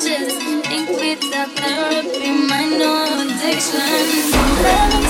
just 0.00 0.40
ink 0.70 0.88
with 0.90 1.22
a 1.34 1.46
therapy, 1.46 2.30
my 2.48 2.64
no 2.66 2.92
addiction. 3.22 5.03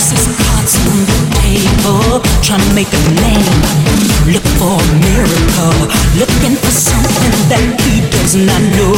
Faces 0.00 0.34
cards 0.48 0.76
on 0.88 1.04
the 1.04 1.18
table, 1.44 2.22
trying 2.42 2.66
to 2.66 2.74
make 2.74 2.88
a 2.88 3.02
name. 3.20 3.44
Look 4.32 4.46
for 4.56 4.80
a 4.80 4.94
miracle, 5.04 5.76
looking 6.16 6.56
for 6.56 6.70
something 6.72 7.32
that 7.50 7.76
keeps. 7.84 7.99
And 8.20 8.46
I 8.46 8.60
know. 8.76 8.94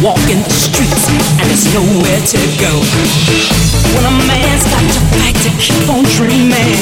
Walking 0.00 0.40
the 0.40 0.54
streets 0.54 1.10
and 1.10 1.44
there's 1.50 1.68
nowhere 1.74 2.22
to 2.32 2.38
go. 2.56 2.70
When 3.92 4.04
a 4.08 4.14
man's 4.24 4.64
got 4.72 4.80
to 4.88 5.00
fight 5.18 5.36
to 5.42 5.50
keep 5.60 5.84
on 5.90 6.06
dreaming, 6.16 6.80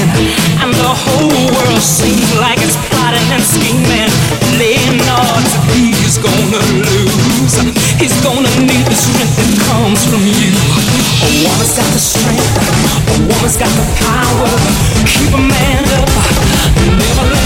and 0.62 0.70
the 0.70 0.92
whole 0.94 1.26
world 1.26 1.82
seems 1.82 2.28
like 2.38 2.60
it's 2.62 2.76
plotting 2.86 3.28
and 3.34 3.42
scheming, 3.42 4.12
Leonard, 4.60 5.46
he's 5.74 6.20
gonna 6.22 6.62
lose. 6.86 7.56
He's 7.98 8.14
gonna 8.22 8.52
need 8.62 8.86
the 8.86 8.94
strength 8.94 9.34
that 9.34 9.50
comes 9.66 10.06
from 10.06 10.22
you. 10.22 10.52
A 11.24 11.28
woman's 11.40 11.74
got 11.74 11.88
the 11.90 11.98
strength, 11.98 12.52
a 13.10 13.16
woman's 13.26 13.56
got 13.56 13.72
the 13.74 13.86
power. 14.06 14.52
Keep 15.08 15.34
a 15.34 15.42
man 15.42 15.82
up, 15.98 16.10
never 16.94 17.26
let 17.32 17.45